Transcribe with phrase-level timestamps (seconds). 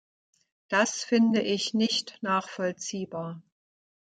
[0.67, 3.43] Das finde ich nicht nachvollziehbar.